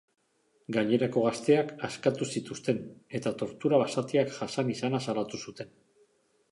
[0.77, 2.81] Gainerako gazteak askatu zituzten,
[3.21, 5.73] eta tortura basatiak jasan izana salatu zuten.